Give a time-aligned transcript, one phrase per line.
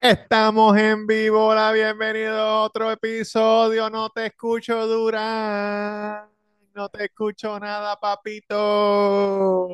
[0.00, 3.90] Estamos en vivo, la bienvenido a otro episodio.
[3.90, 6.28] No te escucho, Durán.
[6.72, 9.68] No te escucho nada, papito.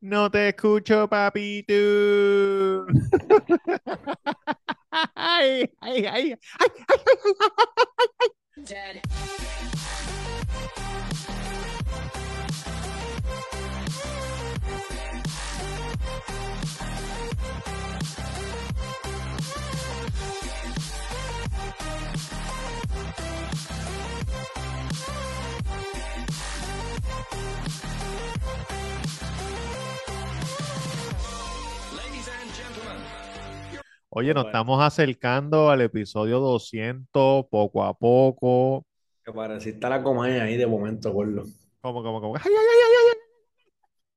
[0.00, 1.74] No te escucho, papito.
[5.14, 6.70] Ay, ay, ay, ay,
[8.56, 9.00] Dead.
[34.10, 38.84] Oye, nos Bueno, estamos acercando al episodio 200 poco a poco.
[39.24, 41.44] que pareciste la comedia ahí de momento, gordo.
[41.80, 42.36] Como, como, como.
[42.36, 42.94] Ay, ay, ay, ay,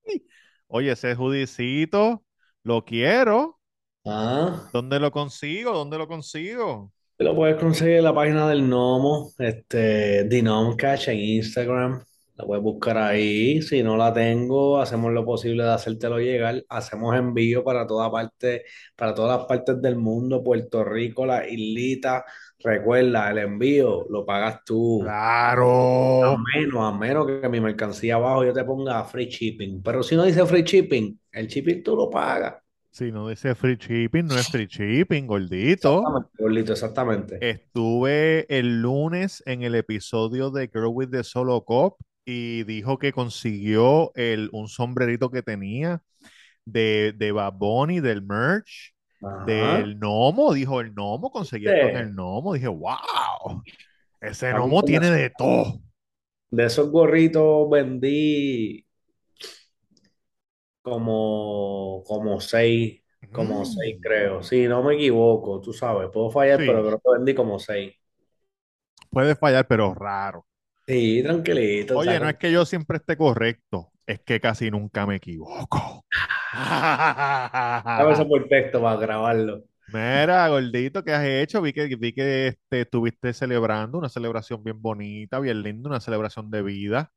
[0.07, 0.27] ay, ay.
[0.67, 2.23] Oye, ese judicito,
[2.63, 3.59] lo quiero.
[4.05, 5.73] Ah, ¿Dónde lo consigo?
[5.73, 6.91] ¿Dónde lo consigo?
[7.23, 12.03] Lo puedes conseguir en la página del Nomo, este, Dinomcash en Instagram.
[12.35, 13.61] La puedes buscar ahí.
[13.61, 16.63] Si no la tengo, hacemos lo posible de hacértelo llegar.
[16.69, 18.63] Hacemos envío para toda parte,
[18.95, 22.25] para todas las partes del mundo, Puerto Rico, la islita.
[22.59, 25.01] Recuerda, el envío lo pagas tú.
[25.03, 26.37] A Claro.
[26.55, 29.81] menos, a menos que mi mercancía abajo yo te ponga free shipping.
[29.83, 32.55] Pero si no dice free shipping, el shipping tú lo pagas.
[32.91, 35.99] Si no dice free shipping, no es free shipping, gordito.
[35.99, 37.49] Exactamente, gordito, exactamente.
[37.49, 43.13] Estuve el lunes en el episodio de Girl with the Solo Cup y dijo que
[43.13, 46.01] consiguió el, un sombrerito que tenía
[46.65, 49.45] de, de Bad Bunny, del merch, Ajá.
[49.45, 50.53] del gnomo.
[50.53, 52.53] Dijo el gnomo, conseguí en el gnomo.
[52.53, 53.63] Dije, wow,
[54.19, 55.79] ese gnomo tiene de todo.
[56.49, 58.85] De esos gorritos vendí
[60.81, 63.01] como, como seis,
[63.31, 64.43] como seis Mm, creo.
[64.43, 67.93] Sí, no me equivoco, tú sabes, puedo fallar, pero sí, creo que vendí como seis.
[69.09, 70.45] puede fallar, pero raro.
[70.87, 75.15] Sí, tranquilito, Oye, no es que yo siempre esté correcto, es que casi nunca me
[75.17, 76.05] equivoco.
[77.95, 79.63] Dame eso por texto para grabarlo.
[79.87, 81.61] Mira, gordito, ¿qué has hecho?
[81.61, 86.49] Vi que, vi que este, estuviste celebrando una celebración bien bonita, bien linda, una celebración
[86.49, 87.11] de vida,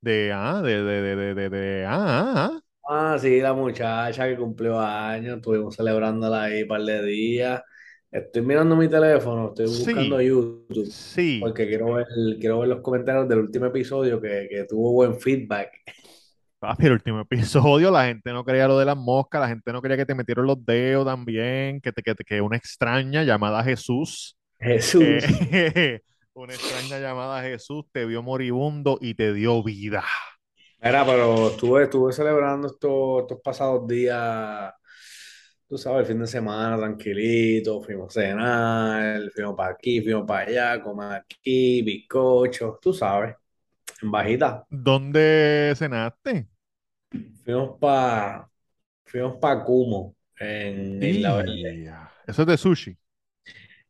[0.00, 3.16] de, ah, de, de, de, de, de, de- ah, ah, ah.
[3.20, 7.62] Sí, la muchacha que cumplió años, estuvimos celebrándola ahí un par de días.
[8.10, 11.38] Estoy mirando mi teléfono, estoy buscando Sí, YouTube, sí.
[11.38, 12.06] porque quiero ver,
[12.40, 15.70] quiero ver los comentarios del último episodio que, que tuvo buen feedback.
[16.58, 19.82] Papi, el último episodio, la gente no creía lo de las moscas, la gente no
[19.82, 23.62] quería que te metieron los dedos también, que, te, que, te- que una extraña llamada
[23.62, 25.24] Jesús, Jesús.
[25.52, 26.00] eh,
[26.34, 30.04] una extraña llamada Jesús te vio moribundo y te dio vida.
[30.84, 34.70] Mira, pero estuve, estuve celebrando estos, estos pasados días,
[35.66, 40.46] tú sabes, el fin de semana tranquilito, fuimos a cenar, fuimos para aquí, fuimos para
[40.46, 43.34] allá, comer aquí, bizcochos, tú sabes,
[44.02, 44.66] en bajita.
[44.68, 46.48] ¿Dónde cenaste?
[47.42, 48.50] Fuimos para
[49.06, 51.90] fuimos pa Cumo, en Isla Verde.
[52.26, 52.98] Eso es de sushi.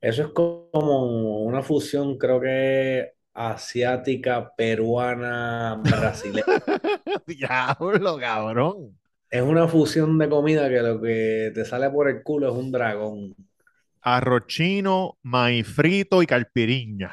[0.00, 6.47] Eso es como una fusión, creo que asiática, peruana, brasileña.
[7.27, 8.99] Diablo, cabrón.
[9.31, 12.72] Es una fusión de comida que lo que te sale por el culo es un
[12.72, 13.37] dragón.
[14.17, 17.11] Arroz chino, maíz frito y calpiriña.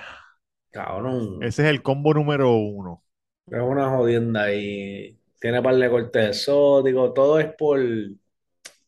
[0.72, 3.04] Cabrón, Ese es el combo número uno.
[3.48, 7.80] es una jodienda y tiene par de cortes exóticos, todo es por,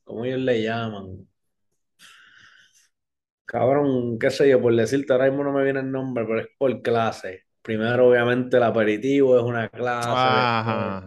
[0.03, 1.27] ¿cómo ellos le llaman?
[3.53, 6.47] Cabrón, qué sé yo, por decirte, ahora mismo no me viene el nombre, pero es
[6.57, 7.43] por clase.
[7.61, 10.27] Primero, obviamente, el aperitivo es una clase,
[10.67, 11.01] Ajá,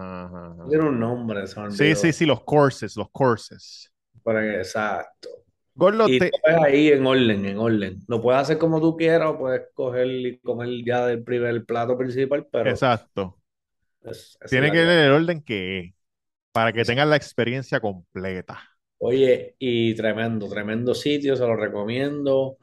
[0.68, 3.90] tiene un nombre, me Sí, sí, sí, los courses, los courses.
[4.24, 5.28] Exacto.
[5.74, 6.30] Gordo, Y te-
[6.64, 8.00] ahí en orden, en orden.
[8.08, 11.98] Lo puedes hacer como tú quieras o puedes coger y comer ya del primer plato
[11.98, 13.38] principal, pero exacto.
[14.02, 14.86] es- esa es Tiene que clave.
[14.86, 15.94] ver el orden que es,
[16.52, 18.60] para que tengas la experiencia completa.
[18.98, 22.58] Oye, y tremendo, tremendo sitio, se lo recomiendo.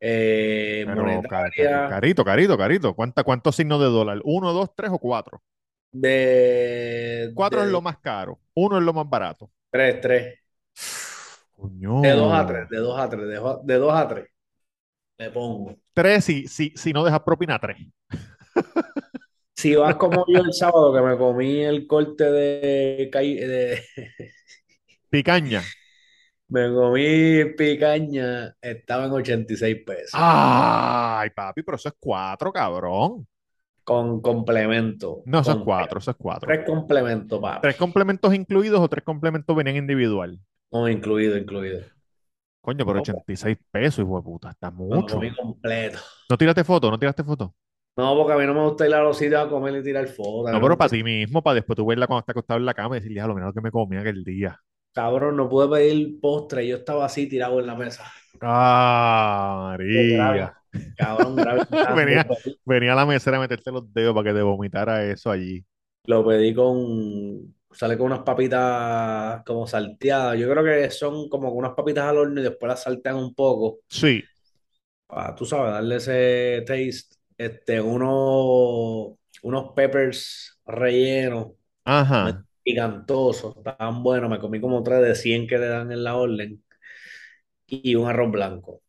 [0.00, 2.94] Eh, Pero monetaria carito, carito, carito.
[2.94, 4.20] ¿Cuánta, cuántos signos de dólar?
[4.24, 5.42] ¿Uno, dos, tres o cuatro?
[5.92, 9.50] de, Cuatro es lo más caro, uno es lo más barato.
[9.70, 10.38] 3, 3,
[11.56, 12.00] Coño.
[12.02, 13.26] de 2 a 3, de 2 a 3,
[13.64, 14.28] de, 2 a 3.
[15.18, 15.76] Le pongo.
[15.92, 17.76] Tres si, si, si no dejas propina, tres.
[19.56, 23.82] Si vas como yo el sábado que me comí el corte de, de
[25.14, 25.62] Picaña.
[26.48, 30.12] me comí picaña, estaba en 86 pesos.
[30.12, 33.26] Ay, papi, pero eso es cuatro, cabrón.
[33.84, 35.24] Con complemento.
[35.24, 36.48] No, eso es cuatro, eso es cuatro.
[36.48, 37.62] tres complementos, papi.
[37.62, 40.40] ¿Tres complementos incluidos o tres complementos venían individual?
[40.72, 41.80] No, incluido, incluido.
[42.60, 45.36] Coño, pero No, 86 pesos, hijo de puta, está me lo comí mucho.
[45.36, 45.98] completo.
[46.30, 46.90] ¿No tiraste foto?
[46.90, 47.54] ¿No tiraste foto?
[47.96, 50.06] No, porque a mí no me gusta ir a los sitios a comer y tirar
[50.08, 50.48] fotos.
[50.48, 52.74] A No, pero para ti mismo, para después tú verla cuando está acostado en la
[52.74, 54.60] cama y decirle, lo mira lo que me comí aquel día.
[54.94, 58.04] Cabrón, no pude pedir postre, yo estaba así tirado en la mesa.
[58.40, 60.54] Ah, María.
[60.96, 61.66] cabrón, grave.
[61.96, 62.26] Venía,
[62.64, 65.64] venía a la mesera a meterte los dedos para que te vomitara eso allí.
[66.06, 70.38] lo pedí con, sale con unas papitas como salteadas.
[70.38, 73.80] Yo creo que son como unas papitas al horno y después las saltean un poco.
[73.88, 74.30] Sí,
[75.06, 77.16] Para, tú sabes, darle ese taste.
[77.36, 81.48] Este, unos, unos peppers rellenos,
[81.84, 84.30] ajá, picantosos, estaban buenos.
[84.30, 86.62] Me comí como tres de 100 que le dan en la orden
[87.66, 88.80] y un arroz blanco.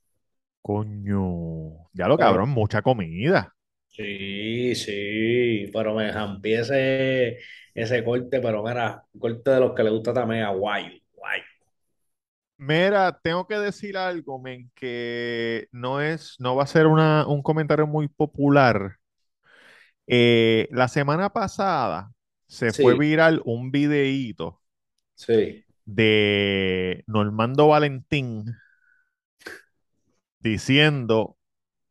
[0.61, 1.87] coño.
[1.93, 3.55] Ya lo Pero cabrón, mucha comida.
[3.89, 7.37] Sí, sí, pero me jampié ese,
[7.73, 11.41] ese corte, pero mira, un corte de los que le gusta también a guay, guay.
[12.57, 17.41] Mira, tengo que decir algo, men, que no es, no va a ser una, un
[17.43, 18.97] comentario muy popular.
[20.07, 22.11] Eh, la semana pasada
[22.47, 24.61] se fue viral un videíto
[25.15, 25.63] sí.
[25.85, 28.45] de Normando Valentín
[30.39, 31.37] diciendo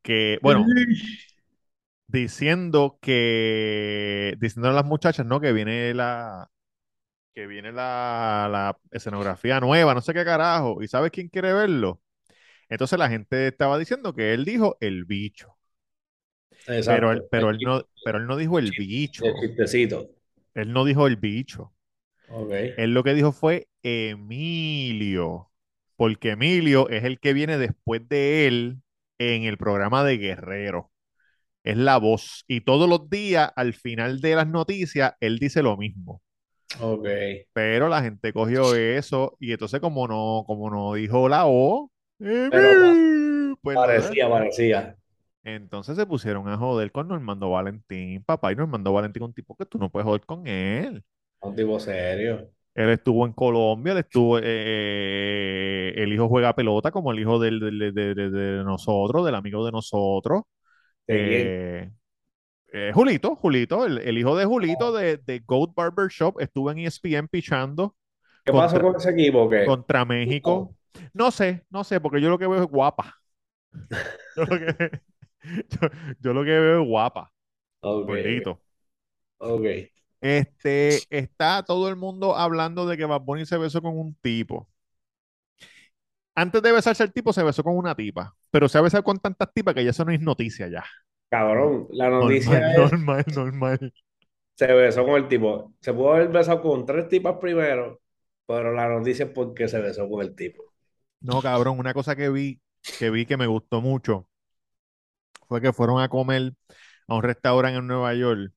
[0.02, 0.66] que, bueno,
[2.06, 5.40] diciendo que, diciendo a las muchachas, ¿no?
[5.40, 6.50] Que viene la,
[7.34, 12.00] que viene la, la escenografía nueva, no sé qué carajo, y ¿sabes quién quiere verlo?
[12.68, 15.56] Entonces la gente estaba diciendo que él dijo el bicho,
[16.66, 20.13] pero él, pero él no, pero él no dijo el el bicho, chistecito.
[20.54, 21.72] Él no dijo el bicho.
[22.76, 25.50] Él lo que dijo fue Emilio,
[25.96, 28.82] porque Emilio es el que viene después de él
[29.18, 30.90] en el programa de Guerrero.
[31.64, 32.44] Es la voz.
[32.48, 36.22] Y todos los días, al final de las noticias, él dice lo mismo.
[36.80, 37.06] ok.
[37.52, 41.90] Pero la gente cogió eso y entonces como no, como no dijo la O,
[42.48, 44.16] Pero Emilio, pues nada.
[44.16, 44.96] parecía, parecía.
[45.44, 49.66] Entonces se pusieron a joder con Normando Valentín, papá, y Normando Valentín, un tipo que
[49.66, 51.04] tú no puedes joder con él.
[51.48, 52.50] Un tipo serio.
[52.74, 57.38] Él estuvo en Colombia, él estuvo, eh, eh, el hijo juega pelota como el hijo
[57.38, 60.42] del, del- de, nosotros, del amigo de nosotros.
[61.08, 61.90] Eh,
[62.72, 66.78] eh, Julito, Julito, el, el hijo de Julito de, de Goat Barber Shop, estuvo en
[66.80, 67.96] ESPN pichando
[68.44, 69.48] ¿Qué pasó contra, con ese equipo?
[69.48, 69.78] ¿Qué?
[69.78, 70.74] contra México.
[71.14, 73.16] No sé, no sé, porque yo lo que veo es guapa.
[74.36, 75.00] Yo lo que,
[75.70, 75.88] yo,
[76.20, 77.32] yo lo que veo es guapa,
[77.82, 78.62] Ok, gordito.
[79.38, 79.64] ok.
[80.20, 84.68] Este, está todo el mundo hablando de que Bad Bunny se besó con un tipo.
[86.36, 89.18] Antes de besarse el tipo, se besó con una tipa, pero se ha besado con
[89.18, 90.84] tantas tipas que ya eso no es noticia ya.
[91.30, 93.92] Cabrón, la noticia Normal, es, normal, normal.
[94.54, 95.74] se besó con el tipo.
[95.80, 98.00] Se pudo haber besado con tres tipas primero,
[98.46, 100.64] pero la noticia es porque se besó con el tipo.
[101.20, 102.60] No, cabrón, una cosa que vi,
[102.96, 104.28] que vi que me gustó mucho
[105.48, 106.54] fue que fueron a comer
[107.08, 108.52] a un restaurante en Nueva York.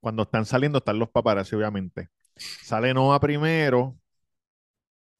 [0.00, 2.08] Cuando están saliendo, están los paparazzi, obviamente.
[2.36, 3.98] Sale Noah primero,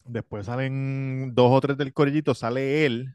[0.05, 3.15] después salen dos o tres del corillito, sale él,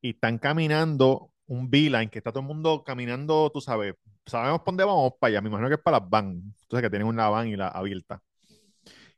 [0.00, 3.94] y están caminando un beeline, que está todo el mundo caminando, tú sabes,
[4.26, 6.90] sabemos por dónde vamos para allá, me imagino que es para las van, entonces que
[6.90, 8.22] tienen una van y la abierta.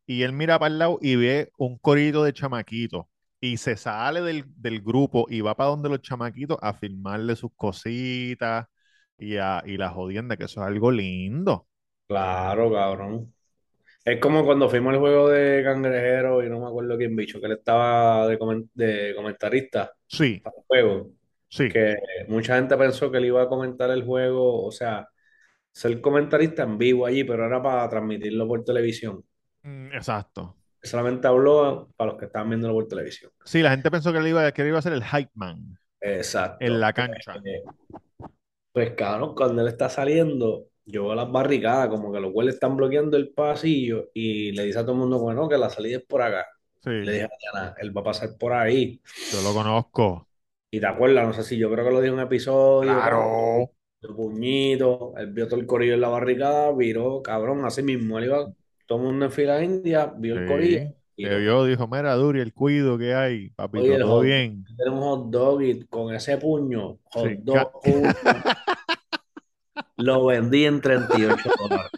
[0.07, 3.07] Y él mira para el lado y ve un corillito de chamaquitos.
[3.41, 7.51] Y se sale del, del grupo y va para donde los chamaquitos a filmarle sus
[7.55, 8.67] cositas
[9.19, 11.69] y, a, y la jodienda, que eso es algo lindo.
[12.09, 13.35] Claro, cabrón.
[14.05, 17.47] Es como cuando fuimos al juego de Cangrejero y no me acuerdo quién bicho, que
[17.47, 21.13] él estaba de, comen- de comentarista Sí, para el juego,
[21.49, 21.97] sí, que
[22.29, 25.09] mucha gente pensó que él iba a comentar el juego, o sea,
[25.73, 29.25] ser comentarista en vivo allí, pero era para transmitirlo por televisión.
[29.63, 30.57] mm, exacto.
[30.87, 33.31] Solamente habló para los que estaban viéndolo por televisión.
[33.45, 35.79] Sí, la gente pensó que él iba, que él iba a ser el hype man
[36.59, 36.81] en Exacto.
[36.81, 37.35] la Pues, cancha.
[37.45, 37.63] eh,
[38.73, 42.77] pues cabrón, cuando él está saliendo, yo veo las barricadas, como que los güeyes están
[42.77, 46.05] bloqueando el pasillo y le dice a todo el mundo, bueno, que la salida es
[46.05, 46.47] por acá.
[47.03, 49.01] Le dije a Diana, él va a pasar por ahí.
[49.31, 50.29] yo lo conozco.
[50.71, 53.71] Y te acuerdas, no sé si yo creo que lo dije en un episodio, Claro.
[54.03, 58.27] el puñito, él vio todo el corillo en la barricada, viró, cabrón, así mismo, él
[58.27, 58.53] iba
[58.87, 61.39] todo el mundo en fila india, vio el corillo, viró.
[61.39, 64.65] vio, dijo, mira, Duri, el cuido que hay, Oye, papito, el todo hot, bien.
[64.77, 67.37] tenemos hot dog y con ese puño, hot Sí.
[67.43, 68.13] Dog, puño,
[69.97, 71.91] lo vendí en 38 dólares.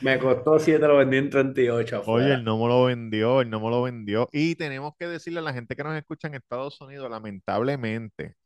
[0.00, 2.34] Me costó 7, lo vendí en 38 Oye, afuera.
[2.34, 4.28] él no me lo vendió, él no me lo vendió.
[4.32, 8.36] Y tenemos que decirle a la gente que nos escucha en Estados Unidos, lamentablemente,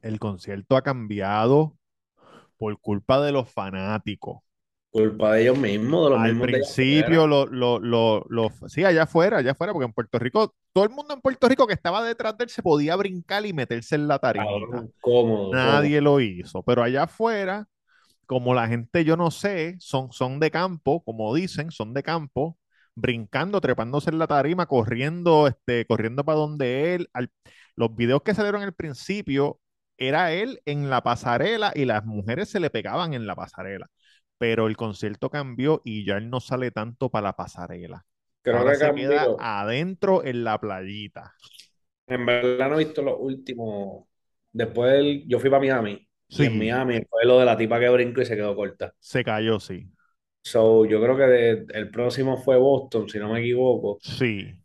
[0.00, 1.76] el concierto ha cambiado
[2.62, 4.42] por culpa de los fanáticos.
[4.90, 7.26] Culpa de ellos mismos, de los Al mismos principio, afuera.
[7.26, 10.90] lo, lo, lo, lo- sí, allá afuera, allá afuera, porque en Puerto Rico, todo el
[10.90, 14.08] mundo en Puerto Rico que estaba detrás de él se podía brincar y meterse en
[14.08, 15.52] la cómodo, cómodo.
[15.52, 17.66] Nadie lo hizo, pero allá afuera,
[18.26, 22.58] como la gente, yo no sé, son, son de campo, como dicen, son de campo,
[22.96, 27.10] brincando, trepándose en la tarima, corriendo, este, corriendo para donde él.
[27.14, 27.30] al-
[27.76, 29.60] los videos que salieron al principio,
[30.08, 33.88] era él en la pasarela y las mujeres se le pegaban en la pasarela.
[34.38, 38.04] Pero el concierto cambió y ya él no sale tanto para la pasarela.
[38.42, 39.36] Creo Ahora que se queda cambió.
[39.38, 41.34] adentro en la playita.
[42.06, 44.04] En verdad no he visto los últimos.
[44.52, 47.80] Después del- yo fui para Miami y en Sí, Miami fue lo de la tipa
[47.80, 48.94] que brincó y se quedó corta.
[49.00, 49.90] se cayó, sí.
[50.44, 54.02] So, yo creo que de- el próximo fue Boston, si no me equivoco.
[54.08, 54.58] Sí.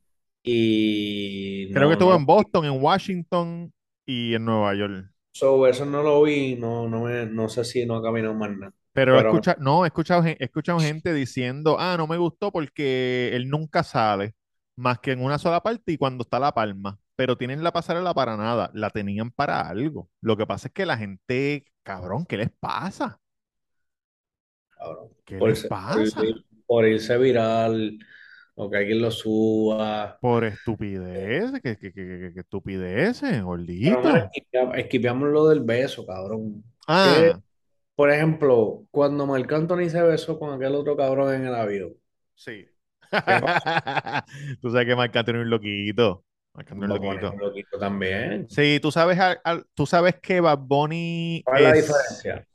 [0.44, 2.16] Y Creo que estuvo no.
[2.16, 3.74] en Boston, en Washington
[4.06, 5.12] y en Nueva York.
[5.40, 8.52] So, eso no lo vi, no, no, me, no sé si no ha caminado más
[8.58, 8.74] nada.
[8.94, 13.30] Pero Pero escucha, no, he escuchado, he escuchado gente diciendo, ah, no me gustó porque
[13.36, 14.36] él nunca sale
[14.76, 17.00] más que en una sola parte y cuando está La Palma.
[17.16, 20.10] Pero tienen la pasarela para nada, la tenían para algo.
[20.22, 23.20] Lo que pasa es que la gente, cabrón, ¿qué les pasa?
[24.70, 26.22] cabrón, ¿Qué por, les pasa?
[26.66, 27.98] por irse viral
[28.58, 30.20] o que alguien lo suba.
[30.20, 33.44] Por estupidez, ¿qué, qué, qué, qué- qué estupideces,
[33.84, 34.74] Pero mira, gordito?
[34.76, 36.64] esquipeamos, lo del beso, cabrón.
[37.02, 37.40] Que, Ah,
[37.96, 41.96] por ejemplo, cuando Marc Anthony se besó con aquel otro cabrón en el avión,
[42.36, 42.68] sí.
[44.62, 46.26] Tú sabes que Marc Anthony es un loquito.
[46.54, 47.32] Marc Anthony es un loquito.
[47.34, 48.48] un loquito también.
[48.50, 52.48] Sí, tú sabes, al- al- tú sabes que Bad Bunny ¿Cuál es la diferencia?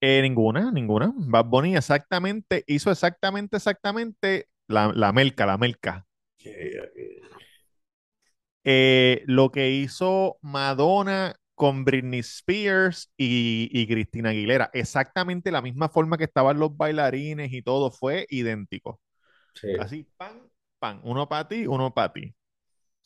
[0.00, 1.12] eh, ninguna, ninguna.
[1.16, 6.06] Bad Bunny exactamente, hizo exactamente, exactamente la, la melca, la melca.
[6.38, 7.20] Que-
[8.64, 15.88] Eh, lo que hizo Madonna con Britney Spears y, y Christina Aguilera, exactamente la misma
[15.88, 19.00] forma que estaban los bailarines y todo, fue idéntico.
[19.54, 19.68] Sí.
[19.78, 20.42] Así, pan,
[20.78, 22.34] pan, uno para ti, uno para ti.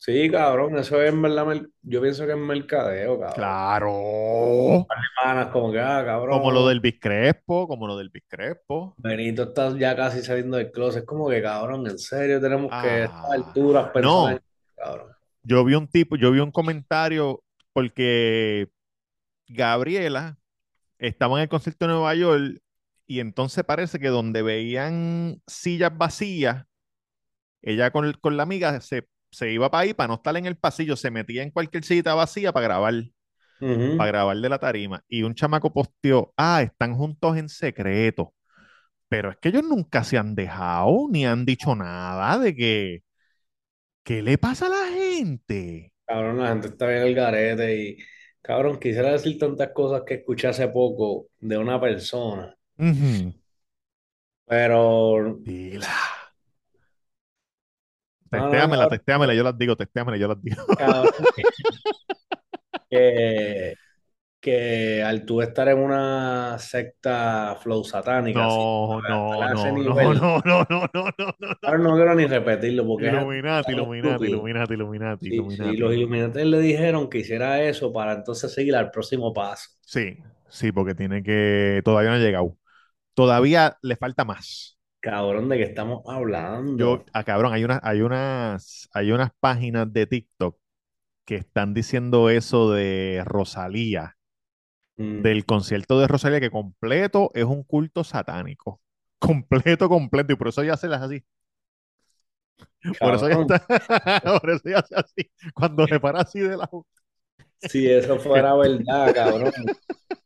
[0.01, 3.35] Sí, cabrón, eso es en verdad, yo pienso que es mercadeo, cabrón.
[3.35, 4.87] Claro.
[5.21, 8.95] Panas como que, ah, Como lo cabrón, del Biscrespo, como lo del Biscrespo.
[8.97, 12.87] Benito está ya casi saliendo del closet, es como que, cabrón, en serio tenemos que
[12.87, 14.39] a estas Ah, alturas no,
[14.77, 15.07] cabrón.
[15.43, 18.69] yo vi un tipo, yo vi un comentario porque
[19.49, 20.37] Gabriela
[20.97, 22.61] estaba en el concierto de Nueva York
[23.05, 26.65] y entonces parece que donde veían sillas vacías,
[27.61, 30.57] ella con, con la amiga se, se iba para ahí para no estar en el
[30.57, 32.93] pasillo, se metía en cualquier silla vacía para grabar,
[33.95, 34.11] para Ujú.
[34.11, 35.03] grabar de la tarima.
[35.07, 38.33] Y un chamaco posteó, ah, están juntos en secreto.
[39.09, 43.03] Pero es que ellos nunca se han dejado ni han dicho nada de que,
[44.03, 45.93] ¿qué le pasa a la gente?
[46.05, 47.97] Cabrón, la gente está bien al garete y,
[48.41, 52.55] cabrón, quisiera decir tantas cosas que escuché hace poco de una persona,
[54.45, 55.95] pero, Dila.
[58.31, 60.57] No, no, Testéamela, testéamela, yo las digo, testéamela, yo las digo.
[60.75, 61.13] cabrón,
[62.89, 63.75] que,
[64.41, 68.59] que al tú estar en una secta flow satánica, así,
[68.97, 71.55] No, hasta no, no, no, nivel, no, no, no, no, no, no, no.
[71.63, 74.25] ahora no quiero ni repetirlo porque Illuminati, Illuminati.
[74.27, 75.93] Illuminati, Illuminati, Sí, sí, los Illuminati.
[75.93, 79.69] iluminantes le dijeron que hiciera eso para entonces seguir al próximo paso.
[79.81, 80.17] Sí,
[80.49, 82.57] sí, porque tiene que, todavía no ha llegado.
[83.15, 84.78] Todavía le falta más.
[85.01, 86.03] Cabrón, ¿de qué estamos
[86.75, 87.09] Yo, hablando?
[87.13, 90.57] ah, cabrón, hay unas, hay unas, hay unas páginas de TikTok
[91.25, 94.17] que están diciendo eso de Rosalía,
[94.99, 98.81] Mm, del concierto de Rosalía, que completo es un culto satánico.
[99.19, 101.23] Completo, completo, y por eso ella hace las así.
[102.99, 103.59] Por eso cabrón, está,
[104.41, 104.63] por eso
[104.95, 105.31] así.
[105.53, 106.69] Cuando se para así de la
[107.59, 109.53] si eso fuera verdad, cabrón,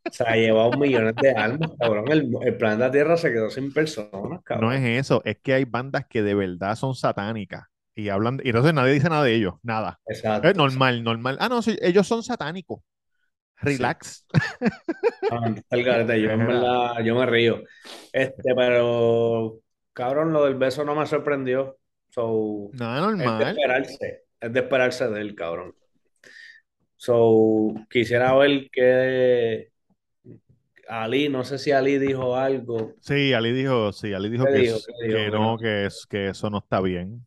[0.09, 2.11] se ha llevado millones de almas, cabrón.
[2.11, 4.81] El, el planeta Tierra se quedó sin personas, no es cabrón.
[4.81, 8.93] eso, es que hay bandas que de verdad son satánicas y hablan, y entonces nadie
[8.93, 9.99] dice nada de ellos, nada.
[10.05, 10.53] Es Exacto, exacto.
[10.53, 11.37] normal, normal.
[11.39, 12.81] Ah, no, sí, ellos son satánicos.
[13.65, 13.67] Sí.
[13.77, 14.25] Relax.
[15.29, 17.63] Ah, garete, Yo en verdad, yo me río.
[18.11, 19.59] Este, pero,
[19.93, 21.77] cabrón, lo del beso no me sorprendió.
[22.09, 23.41] So, nada es de normal.
[23.49, 25.75] esperarse, es de esperarse de él, cabrón.
[27.03, 29.71] So, quisiera ver que
[30.97, 32.95] Ali, no sé si Ali dijo algo.
[32.99, 34.79] Sí, Ali dijo, sí, Ali dijo ¿Qué que, dijo?
[34.79, 35.19] es, ¿Qué dijo?
[35.19, 35.39] que no.
[35.39, 37.25] no, que, es, que eso no está bien.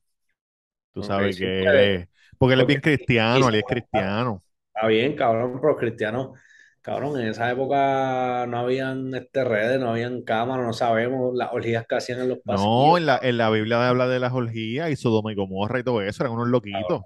[0.92, 1.80] Tú Ok, sabes sí, que él puede.
[1.80, 4.44] es, porque él es bien cristiano, él es cristiano.
[4.74, 6.38] está bien, cabrón, pero los cristianos,
[6.82, 11.86] cabrón, en esa época no habían este, redes, no habían cámaras, no sabemos las orgías
[11.86, 14.90] que hacían en los No, pasillos, en la, en la Biblia habla de las orgías
[14.90, 17.02] y Sodoma y Gomorra y todo eso, eran unos cabrón.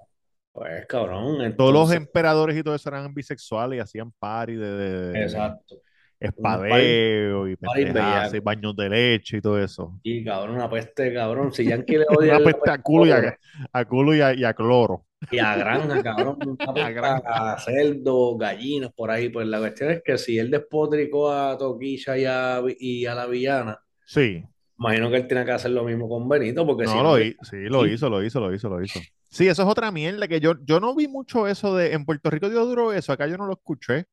[0.53, 5.21] Pues, cabrón, Todos los emperadores y todo eso eran bisexuales y hacían party de, de-
[5.23, 5.75] exacto.
[6.19, 9.99] Espadeo y par y baños de leche y todo eso.
[10.03, 11.51] Y cabrón, una peste, cabrón.
[11.51, 13.37] Si Yankee le odia Una peste a culo y a,
[13.73, 15.05] a culo y a, y a cloro.
[15.31, 17.53] Y a granja, cabrón, una A granja.
[17.53, 19.29] a cerdo, gallinas, por ahí.
[19.29, 23.25] Pues la cuestión es que si él despotricó a Toquilla y a, y a la
[23.25, 24.43] villana, Sí,
[24.77, 27.17] imagino que él tiene que hacer lo mismo con Benito, porque si no, no, lo
[27.17, 28.99] que- hizo, sí, lo hizo, lo hizo, lo hizo, lo hizo.
[29.31, 32.29] Sí, eso es otra mierda que yo, yo no vi mucho eso de, en Puerto
[32.29, 34.05] Rico dio duro eso, acá yo no lo escuché,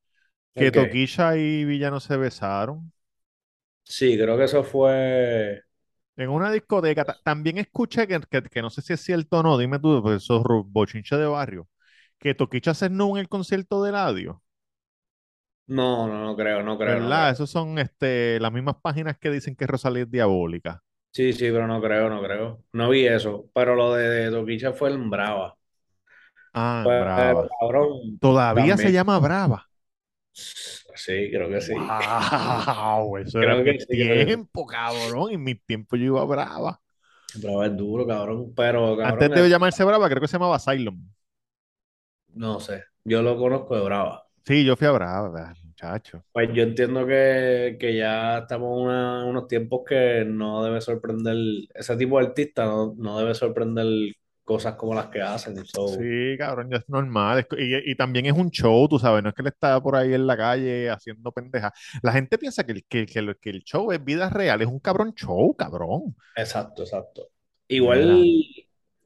[0.54, 0.70] que.
[0.72, 2.92] Toquilla y Villano se besaron.
[3.84, 5.62] Sí, creo que eso fue.
[6.16, 9.42] En una discoteca, ta- también escuché que, que, que no sé si es cierto o
[9.42, 11.68] no, dime tú, pues esos ru- bochinches de barrio,
[12.18, 14.42] que Toquicha se no en el concierto de Eladio,
[15.68, 17.30] No, no, no creo, no creo, no ¿verdad?
[17.30, 17.32] creo.
[17.32, 20.82] Esos son este, las mismas páginas que dicen que Rosalía es diabólica.
[21.18, 22.64] Sí, sí, pero no creo, no creo.
[22.72, 23.50] No vi eso.
[23.54, 25.56] Pero lo de, de Toquicha fue en Brava.
[26.52, 27.50] Ah, Pero, Brava.
[27.60, 28.92] cabrón, Todavía se también.
[28.92, 29.70] llama Brava.
[30.94, 31.74] Sí, creo que sí.
[32.74, 33.16] ¡Wow!
[33.18, 34.38] Eso era Creo en que mi sí, creo que sí.
[34.38, 35.30] tiempo, cabrón.
[35.32, 36.80] En mi tiempo yo iba a Brava.
[37.34, 38.52] Brava es duro, cabrón.
[38.54, 41.02] Pero, Antes cabrón, de es- llamarse Brava, creo que se llamaba Asylum.
[42.34, 42.84] no sé.
[43.04, 44.26] Yo lo conozco de Brava.
[44.46, 46.24] Sí, yo fui a Brava, muchacho.
[46.32, 51.36] Pues yo entiendo que, que ya estamos en una- unos tiempos que no debe sorprender,
[51.74, 53.86] ese tipo de artista no, no debe sorprender
[54.44, 55.64] cosas como las que hacen.
[55.66, 57.46] So, Sí, cabrón, ya es normal.
[57.58, 60.12] Y, y también es un show, tú sabes, no es que él está por ahí
[60.14, 61.72] en la calle haciendo pendejas.
[62.02, 64.68] La gente piensa que el, que, que el- que el show es vida real, es
[64.68, 66.14] un cabrón show, cabrón.
[66.34, 67.30] exacto, exacto.
[67.68, 68.26] Igual,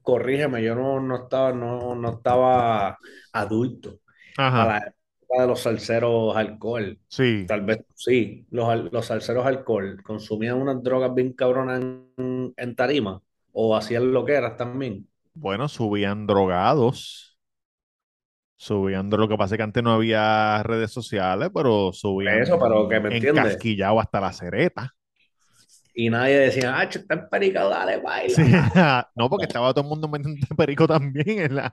[0.02, 2.98] corrígeme, yo no, no estaba, no, no estaba
[3.32, 4.00] adulto
[4.36, 4.94] Ajá, para
[5.40, 6.98] de los salseros alcohol.
[7.08, 7.44] sí.
[7.46, 13.20] Tal vez sí, los, los salseros alcohol consumían unas drogas bien cabronas en, en tarima
[13.52, 15.06] o hacían loqueras también.
[15.34, 17.38] Bueno, subían drogados.
[18.56, 22.88] Subían Lo que pasa es que antes no había redes sociales, pero subían Eso, pero
[22.88, 23.44] que me entiendes.
[23.44, 24.94] encasquillado hasta la cereta.
[25.94, 28.34] Y nadie decía, ah, está empericado, dale, baila.
[28.34, 28.42] Sí,
[29.16, 31.72] no, porque estaba todo el mundo metiendo perico también en la...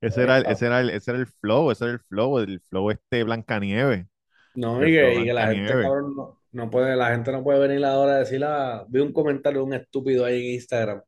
[0.00, 2.60] Ese era, el, ese, era el, ese era el flow, ese era el flow, el
[2.60, 4.06] flow este Blancanieves.
[4.54, 7.58] No, y que, y que la gente, cabrón, no, no puede, la gente no puede
[7.66, 11.02] venir ahora a decir, ah, vi un comentario de un estúpido ahí en Instagram.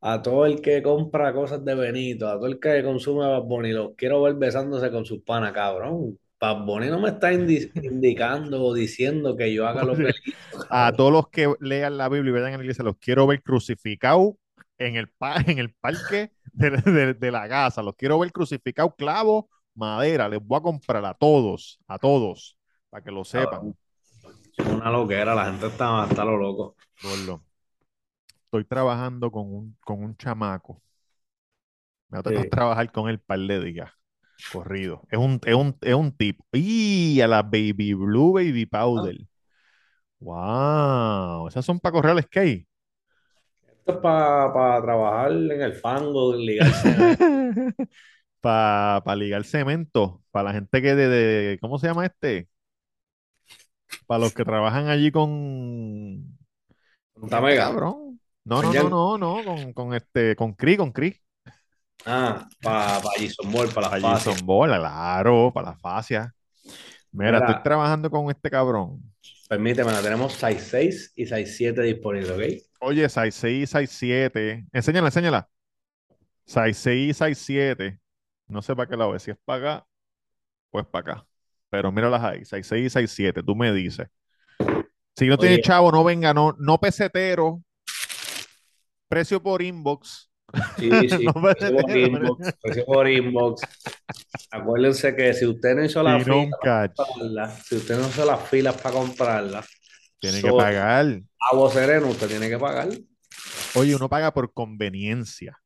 [0.00, 3.72] A todo el que compra cosas de Benito, a todo el que consume Bad Bunny,
[3.72, 6.18] los quiero ver besándose con sus panas, cabrón.
[6.40, 10.10] Bad Bunny no me está indi- indicando o diciendo que yo haga lo que
[10.70, 13.42] A todos los que lean la Biblia y vayan a la iglesia, los quiero ver
[13.42, 14.34] crucificados
[14.78, 17.82] en el, pa- en el parque de, de- de la casa.
[17.82, 20.28] Los quiero ver crucificados, clavos, madera.
[20.28, 22.56] Les voy a comprar a todos, a todos,
[22.90, 23.74] para que lo sepan.
[24.56, 26.76] Es una loquera, la gente está, está lo loco.
[27.02, 27.42] Gordo.
[28.44, 30.82] Estoy trabajando con un, con un chamaco.
[32.10, 32.50] Me va a tocar Sí.
[32.50, 33.90] trabajar con él par de días.
[34.52, 35.02] Corrido.
[35.10, 36.44] Es un, es un, es un tipo.
[36.52, 39.16] Y a la Baby Blue Baby Powder.
[40.20, 41.48] Wow.
[41.48, 42.66] Esas son para correr al skate.
[43.84, 46.88] Esto es para trabajar en el fango, ligarse.
[48.40, 50.22] Para ligar cemento.
[50.30, 52.48] Para la gente que de, de- ¿Cómo se llama este?
[54.06, 56.38] Para los que trabajan allí con.
[57.14, 57.66] Con Tamega.
[57.66, 58.20] cabrón.
[58.44, 59.44] No, no, no, no, no.
[59.44, 60.36] Con, con este.
[60.36, 61.16] Con Cri, con Cri.
[62.04, 64.34] Ah, para pa Jason Ball, para las Allí fases.
[64.38, 66.34] son bolas, claro, para la fascia.
[67.12, 67.46] Mira, Mira.
[67.46, 69.02] estoy trabajando con este cabrón.
[69.48, 72.71] Permíteme, la tenemos 6'6 y 6'7 disponibles, ¿ok?
[72.84, 74.66] Oye, 66, 67.
[74.72, 75.48] Enséñala, enséñala.
[76.46, 78.00] 66, 67.
[78.48, 79.22] No sé para qué lado es.
[79.22, 79.86] Si es para acá,
[80.70, 81.26] pues para acá.
[81.70, 82.44] Pero míralas ahí.
[82.44, 83.42] 66, 67.
[83.44, 84.08] Tú me dices.
[85.16, 85.62] Si no tienes Oye.
[85.62, 87.62] chavo, no venga, no, no pesetero.
[89.08, 90.28] Precio por inbox.
[90.76, 93.62] Sí, sí, No precio por inbox, precio por inbox.
[94.50, 96.96] Acuérdense que si usted no hizo la Y no un fila para catch.
[96.96, 99.64] comprarla, si usted no hizo las filas para comprarla,
[100.18, 101.22] Tiene que pagar.
[101.50, 102.88] Agua sereno, usted tiene que pagar.
[103.74, 105.58] Oye, uno paga por conveniencia.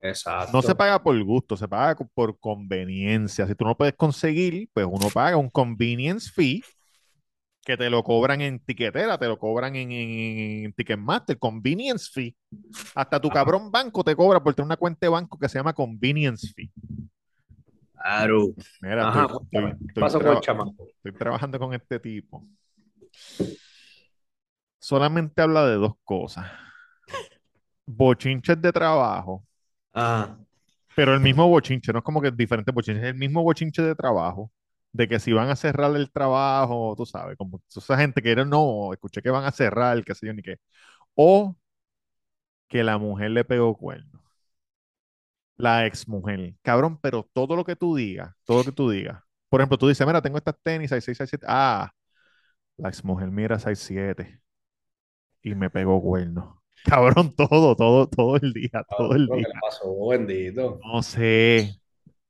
[0.00, 0.52] Exacto.
[0.52, 3.46] No se paga por gusto, se paga por conveniencia.
[3.46, 6.62] Si tú no puedes conseguir, pues uno paga un convenience fee
[7.64, 12.36] que te lo cobran en tiquetera, te lo cobran en, en, en Ticketmaster, convenience fee.
[12.94, 15.72] Hasta tu cabrón banco te cobra por tener una cuenta de banco que se llama
[15.72, 16.70] convenience fee.
[17.94, 18.50] Claro.
[18.80, 20.86] Mira, Ajá, estoy, estoy- ¿qué estoy traba- chamaco?
[20.94, 22.46] estoy trabajando con este tipo.
[24.86, 26.46] Solamente habla de dos cosas.
[27.88, 29.44] Bochinches de trabajo.
[29.94, 30.36] Ah,
[30.94, 33.82] Pero el mismo bochinche, no es como que es diferente bochinche, es el mismo bochinche
[33.82, 34.50] de trabajo,
[34.92, 38.44] de que si van a cerrar el trabajo, tú sabes, como esa gente que era,
[38.44, 40.56] no, escuché que van a cerrar, qué sé yo, ni qué.
[41.14, 41.56] O
[42.68, 44.22] que la mujer le pegó cuerno.
[45.56, 46.54] La ex mujer.
[46.62, 49.22] Cabrón, pero todo lo que tú digas, todo lo que tú digas.
[49.48, 51.46] Por ejemplo, tú dices, mira, tengo estas tenis, 6667.
[51.48, 51.90] Ah,
[52.78, 54.40] La exmujer mía era 6'7
[55.50, 56.62] y me pegó cuerno.
[56.84, 59.46] Cabrón, todo, todo, todo el día, todo Cabrón, el día.
[59.46, 60.84] que le pasó, bendito.
[60.84, 61.80] No sé.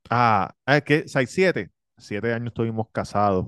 [0.09, 3.47] Ah, es que 6'7, siete años estuvimos casados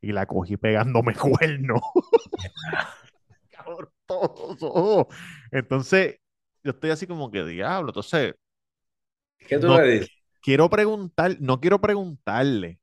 [0.00, 1.80] y la cogí pegándome cuerno.
[3.50, 5.08] Cabrón, todo, todo.
[5.50, 6.16] Entonces,
[6.64, 7.90] yo estoy así como que diablo.
[7.90, 8.34] Entonces,
[9.38, 10.08] ¿Qué tú no le dices?
[10.40, 12.80] quiero preguntar, no quiero preguntarle,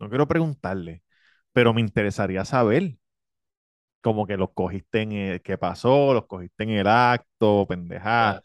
[0.00, 1.04] no quiero preguntarle,
[1.52, 2.98] pero me interesaría saber.
[4.06, 8.40] Como que los cogiste en el, qué pasó, los cogiste en el acto, pendejada.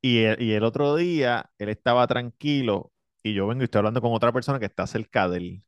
[0.00, 2.92] Y el, y el otro día él estaba tranquilo
[3.24, 5.64] y yo vengo y estoy hablando con otra persona que está cerca de él.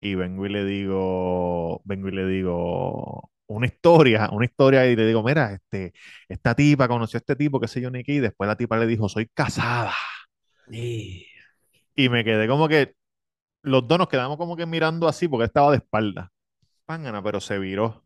[0.00, 5.06] Y vengo y le digo, vengo y le digo una historia, una historia y le
[5.06, 5.92] digo, mira, este,
[6.28, 8.86] esta tipa conoció a este tipo, qué sé yo, Nicky, y después la tipa le
[8.86, 9.92] dijo, soy casada.
[10.70, 11.26] sí.
[11.94, 12.94] Y me quedé como que,
[13.62, 16.32] los dos nos quedamos como que mirando así porque estaba de espalda.
[16.86, 18.03] Pángana, pero se viró.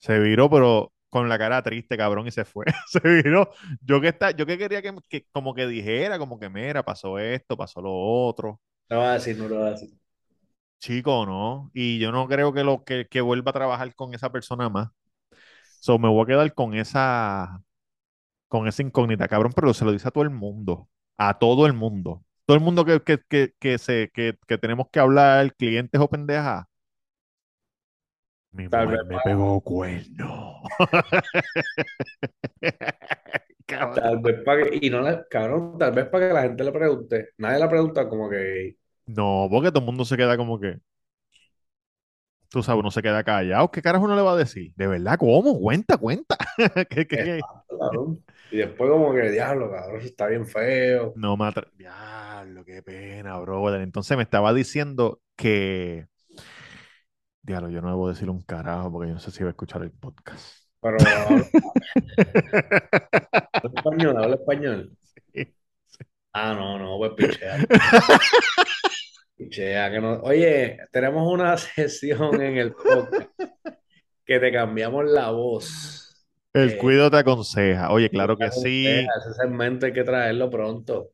[0.00, 2.66] Se viró, pero con la cara triste, cabrón, y se fue.
[2.88, 3.50] Se viró.
[3.82, 7.18] Yo que está, yo que quería que, que como que dijera, como que mira, pasó
[7.18, 8.60] esto, pasó lo otro.
[8.90, 9.90] No lo va a decir, no lo va a decir.
[10.78, 11.70] Chico, ¿no?
[11.74, 14.88] Y yo no creo que lo que, que vuelva a trabajar con esa persona más.
[15.80, 17.62] So, me voy a quedar con esa,
[18.48, 20.88] con esa incógnita, cabrón, pero se lo dice a todo el mundo.
[21.18, 22.24] A todo el mundo.
[22.46, 26.08] Todo el mundo que, que, que, que se, que, que tenemos que hablar, clientes o
[26.10, 26.66] pendejas.
[28.52, 30.62] Mi Tal mujer vez, me pegó cuerno.
[33.94, 36.72] Tal vez para que, y no le, cabrón, tal vez para que la gente le
[36.72, 37.28] pregunte.
[37.38, 40.80] Nadie le pregunta como que, No, porque todo el mundo se queda como que,
[42.48, 43.70] tú sabes, uno se queda callado.
[43.70, 44.72] ¿Qué carajo uno le va a decir?
[44.76, 45.18] ¿De verdad?
[45.18, 45.58] ¿Cómo?
[45.60, 46.36] Cuenta, cuenta.
[46.90, 47.38] ¿Qué, qué, qué?
[47.38, 48.24] exacto, cabrón.
[48.50, 51.14] Y después como que, diablo, cabrón, está bien feo.
[51.14, 53.80] No me atra- Diablo, qué pena, brother.
[53.80, 56.06] Entonces me estaba diciendo que,
[57.50, 59.82] diablo, yo no debo decir un carajo porque yo no sé si va a escuchar
[59.82, 60.56] el podcast.
[60.80, 60.96] Pero
[63.52, 64.96] habla español, habla español.
[66.32, 67.66] Ah, no, no, pues pichea.
[69.36, 70.20] Pichea, que no.
[70.22, 73.30] Oye, tenemos una sesión en el podcast
[74.24, 76.26] que te cambiamos la voz.
[76.52, 77.90] El Eh, cuido te aconseja.
[77.90, 79.12] Oye, claro que ese sí.
[79.36, 81.10] segmento hay que traerlo pronto.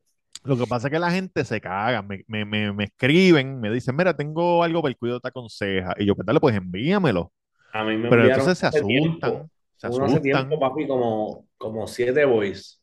[0.47, 3.71] Lo que pasa es que la gente se caga, me, me, me, me escriben, me
[3.71, 5.93] dicen, mira, tengo algo para el cuido te aconseja.
[5.97, 7.33] Y yo, pues dale, pues envíamelo.
[7.73, 11.87] A mí me Pero entonces se tiempo, asustan, se uno hace tiempo, papi, como, como
[11.87, 12.81] siete boys.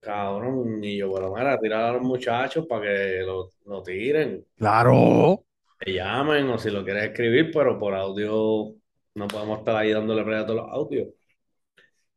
[0.00, 5.44] Cabrón, y yo, bueno, mira, tirar a los muchachos para que lo, lo tiren, Claro.
[5.78, 8.74] te llamen o si lo quieres escribir, pero por audio
[9.14, 11.08] no podemos estar ahí dándole play a todos los audios.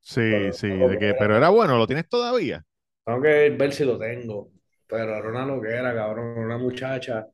[0.01, 2.63] Sí, Pero sí, de que pero era bueno, ¿lo tienes todavía?
[3.11, 4.51] Tengo que ver si lo tengo.
[4.87, 7.27] Pero era una loquera, cabrón, una muchacha.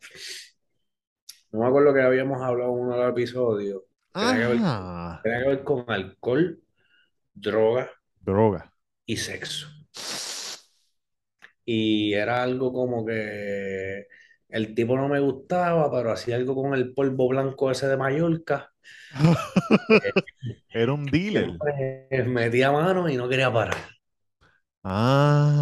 [1.51, 3.81] No me acuerdo que habíamos hablado en uno de los episodios.
[4.13, 4.57] Tenía que ver,
[5.23, 6.61] tenía que ver con alcohol,
[7.33, 8.73] droga Droga.
[9.05, 9.67] y sexo.
[11.65, 14.07] Y era algo como que
[14.49, 18.71] el tipo no me gustaba, pero hacía algo con el polvo blanco ese de Mallorca.
[20.69, 21.51] Era un dealer.
[22.27, 23.75] Metía mano y no quería parar.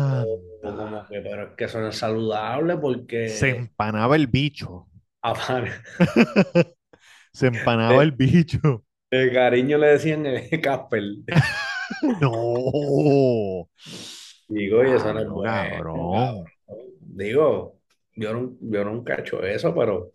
[0.07, 1.07] O como Anda.
[1.07, 2.77] que, pero es que eso no es saludable
[3.23, 4.87] Se porque empanaba el bicho.
[5.21, 5.71] aparte,
[7.33, 8.83] Se empanaba de, el bicho.
[9.11, 11.03] de cariño le decían el Casper.
[12.19, 13.69] No.
[14.47, 16.51] Digo, y eso no es bueno.
[16.99, 17.79] Digo,
[18.15, 20.11] yo, no- yo nunca he hecho eso, pero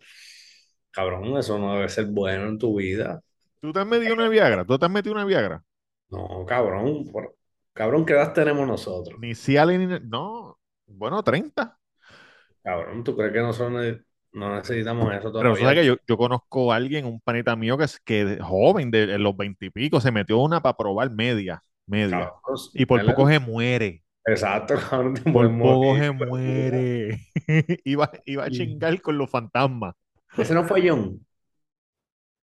[0.91, 3.21] cabrón, eso no debe ser bueno en tu vida.
[3.59, 4.65] ¿Tú te has metido una Viagra?
[4.65, 5.63] ¿Tú te has metido una Viagra?
[6.09, 7.35] No, cabrón, por-
[7.81, 9.19] cabrón, ¿qué edad tenemos nosotros?
[9.19, 9.99] Ni Cialis ni...
[10.09, 10.57] No.
[10.87, 11.77] Bueno, 30.
[12.63, 13.97] Cabrón, ¿tú crees que nosotros
[14.33, 15.81] no necesitamos eso Pero tú sabes todavía?
[15.81, 19.07] que yo, yo conozco a alguien, un panita mío que es que de- joven, de,
[19.07, 22.33] de los veintipico, se metió una para probar media, media.
[22.43, 24.03] Cabrón, Y por poco es- se muere.
[24.25, 27.27] exacto, cabrón, Por poco se muere.
[27.85, 29.95] Iba, iba a chingar con los fantasmas.
[30.37, 31.25] Ese no fue John.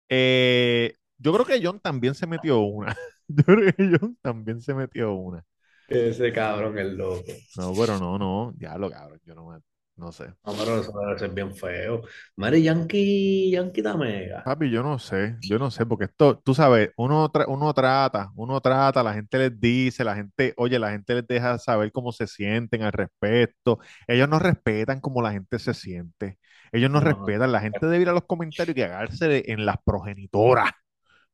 [0.08, 2.96] Eh, yo creo que John también se metió una.
[3.28, 5.44] Yo creo que John también se metió una.
[5.88, 7.32] Ese cabrón es loco.
[7.56, 8.52] No, pero no, no.
[8.56, 9.20] Diablo, cabrón.
[9.24, 9.60] Yo no me,
[9.96, 10.32] no sé.
[10.46, 12.02] No, pero eso debe ser bien feo.
[12.36, 14.40] Mari Yankee, Yankee Tamega.
[14.42, 18.30] Papi, yo no sé, yo no sé, porque esto, tú sabes, uno, tra- uno trata,
[18.36, 22.12] uno trata, la gente les dice, la gente, oye, la gente les deja saber cómo
[22.12, 23.78] se sienten al respecto.
[24.06, 26.38] Ellos no respetan como la gente se siente.
[26.72, 27.52] Ellos no No, respetan.
[27.52, 30.72] La gente debe ir a los comentarios y cagarse en las progenitoras.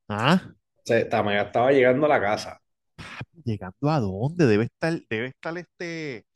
[0.08, 0.42] ¿Ah?
[0.84, 2.60] Se- estaba llegando a la casa.
[3.44, 4.46] ¿Llegando a dónde?
[4.46, 6.26] Debe estar, debe estar este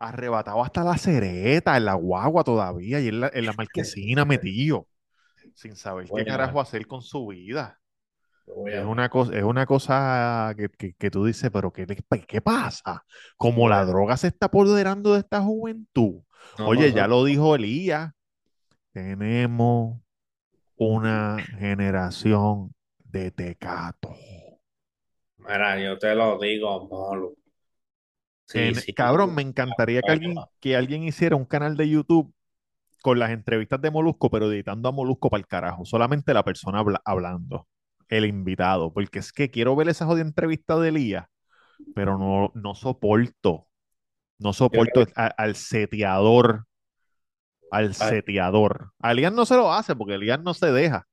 [0.00, 4.88] arrebatado hasta la cereta, en la guagua todavía, y en la, en la marquesina metido.
[5.54, 7.80] sin saber qué carajo hacer con su vida.
[8.64, 11.86] Es una cosa, es una cosa que, que- que tú dices, pero ¿qué,
[12.28, 13.04] qué pasa?
[13.36, 16.22] Como la droga se está apoderando de esta juventud.
[16.58, 17.08] no Oye, ya pasó.
[17.08, 18.12] lo dijo Elías,
[18.92, 20.00] tenemos
[20.76, 22.74] una generación
[23.16, 24.14] de tecato.
[25.38, 27.34] Mira, yo te lo digo, Molo.
[28.44, 28.92] Sí, En- sí.
[28.92, 32.32] cabrón, me encantaría que alguien, que alguien hiciera un canal de YouTube
[33.02, 35.84] con las entrevistas de Molusco, pero editando a Molusco para el carajo.
[35.84, 37.66] Solamente la persona habla- hablando,
[38.08, 38.92] el invitado.
[38.92, 41.26] Porque es que quiero ver esa jodida entrevista de Elías,
[41.94, 43.68] pero no, no soporto.
[44.38, 46.66] No soporto a- al seteador.
[47.70, 48.92] Al Ay, seteador.
[49.00, 51.06] A Elías no se lo hace porque Elías no se deja.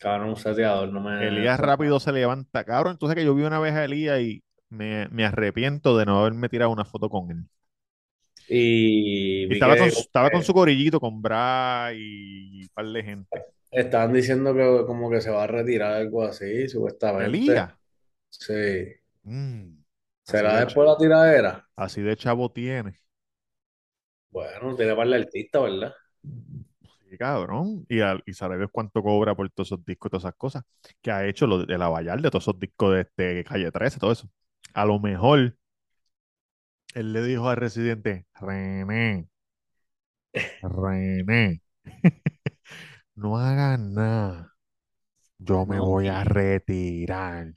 [0.00, 1.28] Cabrón, un seteador, no me...
[1.28, 2.64] Elías rápido se levanta.
[2.64, 6.20] Cabrón, entonces que yo vi una vez a Elías y me, me arrepiento de no
[6.20, 7.44] haberme tirado una foto con él.
[8.48, 13.44] Y estaba con, que estaba con su corillito, con Bra y un par de gente.
[13.70, 17.26] estaban diciendo que como que se va a retirar algo así, supuestamente.
[17.26, 17.72] Elías.
[18.30, 18.54] Sí.
[19.22, 19.84] mm,
[20.24, 21.68] ¿Será de, después la tiradera?
[21.76, 22.94] así de chavo tiene.
[24.30, 25.92] Bueno, tiene para el artista, ¿verdad?
[27.18, 27.84] Cabrón.
[27.88, 28.32] Y, al- y
[28.72, 30.64] cuánto cobra por todos esos discos y todas esas cosas.
[31.02, 33.98] Que ha hecho lo de la Vallar, de todos esos discos de este Calle 13,
[33.98, 34.28] todo eso.
[34.74, 35.56] A lo mejor
[36.94, 39.28] él le dijo al residente, René,
[40.62, 41.60] René,
[43.14, 44.54] no hagas nada.
[45.38, 47.54] Yo me No, voy a retirar.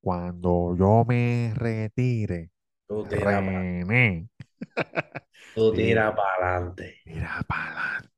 [0.00, 2.50] Cuando yo me retire,
[2.86, 4.28] Tú René,
[5.54, 6.96] tú tira para adelante.
[7.04, 8.10] tira para adelante.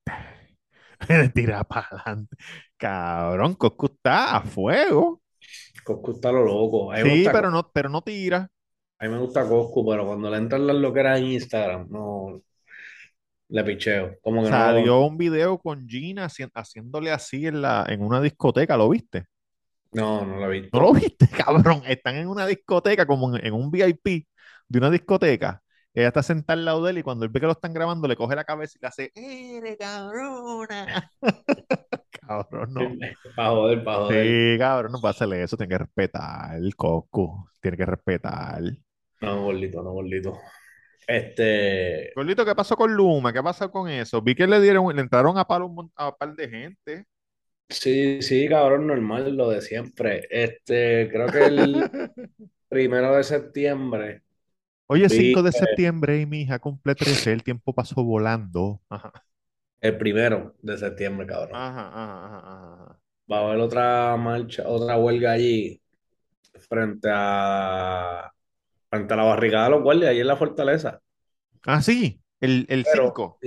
[1.34, 2.36] Tira para adelante.
[2.76, 5.20] Cabrón, Coscu está a fuego.
[5.84, 6.92] Coscu está lo loco.
[6.96, 8.48] Sí, pero no, pero no tira.
[8.98, 12.40] a mí me gusta Coscu, pero cuando le entran las loqueras en Instagram, no
[13.48, 14.16] le picheo.
[14.22, 14.64] Como que no lo...
[14.64, 19.26] Salió un video con Gina haci- haciéndole así en la, en una discoteca, ¿lo viste?
[19.92, 21.82] No, no lo he ¿No lo viste, cabrón?
[21.86, 24.26] Están en una discoteca, como en, en un VIP
[24.68, 25.62] de una discoteca.
[25.96, 28.06] Ella está sentada al lado de él y cuando él ve que lo están grabando,
[28.06, 31.10] le coge la cabeza y le hace, ¡Eres cabrona!
[32.20, 32.80] Cabrón, no.
[33.34, 34.26] Para joder, para joder.
[34.26, 38.60] Sí, cabrón, no hacerle eso, tiene que respetar el Coco, tiene que respetar.
[39.22, 40.36] No, gordito, no, gordito.
[41.06, 43.32] Este, Gordito, ¿qué pasó con Luma?
[43.32, 44.20] ¿Qué pasó con eso?
[44.20, 47.04] Vi que le dieron, le entraron a palo un a par de gente.
[47.70, 50.26] sí, sí, cabrón, normal, lo de siempre.
[50.28, 51.90] Este, creo que el
[52.68, 54.25] primero de septiembre
[54.88, 58.80] Oye, vi 5 de septiembre y mi hija cumple 13, el tiempo pasó volando.
[58.88, 59.12] Ajá,
[59.80, 61.60] el primero de septiembre, cabrón.
[61.60, 63.00] ajá, ajá, ajá, ajá.
[63.30, 65.80] Va a haber otra marcha, otra huelga allí
[66.68, 68.32] frente a
[68.90, 71.02] frente a la barricada de los guardias, allí en la fortaleza.
[71.66, 73.40] Ah, sí, el, el Pero 5.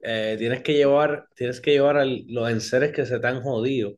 [0.00, 3.96] eh, tienes que llevar, tienes que llevar al- los enseres que se te han jodido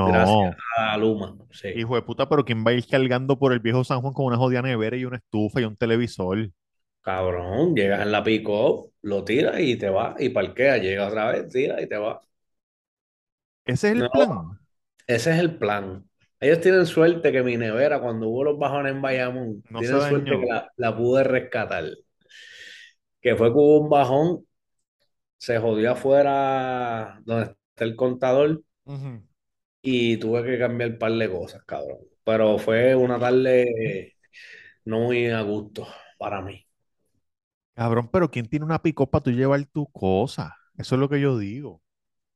[0.00, 1.36] gracias No, a Luma.
[1.50, 1.74] Sí.
[1.74, 4.24] hijo de puta, pero ¿quién va a ir cargando por el viejo San Juan con
[4.26, 6.50] una jodida nevera y una estufa y un televisor?
[7.00, 11.48] Cabrón, llegas en la pick-up, lo tiras y te vas y parqueas, llegas otra vez,
[11.48, 12.18] tiras y te vas.
[13.64, 14.60] Ese es el No, plan.
[15.06, 16.08] ese es el plan.
[16.40, 20.38] Ellos tienen suerte que mi nevera, cuando hubo los bajones en Bayamón, No tienen suerte
[20.38, 21.84] que la, la pude rescatar.
[23.20, 24.46] Que fue que hubo un bajón,
[25.38, 29.22] se jodió afuera donde está el contador Ujú.
[29.82, 31.98] Y tuve que cambiar un par de cosas, cabrón.
[32.24, 34.16] Pero fue una tarde
[34.84, 35.86] no muy a gusto
[36.18, 36.66] para mí.
[37.74, 40.56] Cabrón, pero ¿quién tiene una pick para tú llevar tu cosa?
[40.76, 41.82] Eso es lo que yo digo.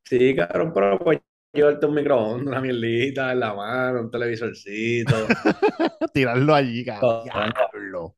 [0.04, 1.20] Sí, cabrón, pero pues
[1.52, 5.14] llevarte un microondas, una mierdita en la mano, un televisorcito.
[6.12, 7.24] Tirarlo allí, cabrón.
[7.24, 8.16] Diablo.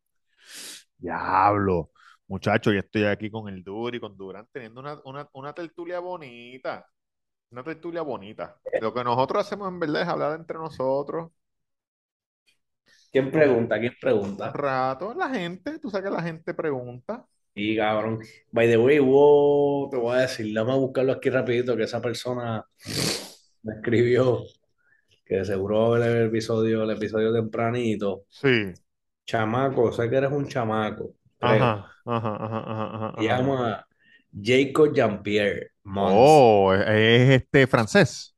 [0.98, 1.90] Diablo.
[2.26, 6.86] Muchachos, ya estoy aquí con el Duri, con Durán, teniendo una, una, una tertulia bonita.
[7.50, 8.58] Una tertulia bonita.
[8.78, 11.30] Lo que nosotros hacemos en verdad es hablar entre nosotros.
[13.12, 13.78] ¿Quién pregunta?
[13.80, 13.94] ¿Quién
[14.42, 14.54] Un pregunta?
[14.54, 17.26] rato, la gente, tú sabes que la gente pregunta.
[17.54, 18.20] Y cabrón,
[18.52, 22.00] by the way, hubo, te voy a decir, vamos a buscarlo aquí rapidito, que esa
[22.00, 22.64] persona
[23.62, 24.44] me escribió,
[25.24, 28.26] que seguro va a ver el episodio, el episodio tempranito.
[28.28, 28.74] Sí.
[29.32, 31.14] Chamaco, sé que eres un chamaco.
[31.40, 31.72] Ajá,
[32.04, 33.26] ajá, ajá, ajá, ajá, Se ajá.
[33.26, 33.86] llama
[34.42, 36.14] Jacob Jean-Pierre Mons.
[36.14, 38.34] Oh, es es este francés.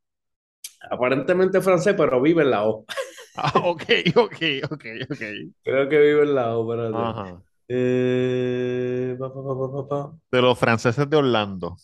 [0.90, 2.84] Aparentemente francés, pero vive en la O.
[3.34, 3.82] Ah, ok,
[4.16, 4.36] ok,
[4.70, 5.22] ok, ok.
[5.62, 6.96] Creo que vive en la O, espérate.
[6.98, 7.42] Ajá.
[7.68, 10.18] Eh, pa, pa, pa.
[10.32, 11.76] De los franceses de Orlando.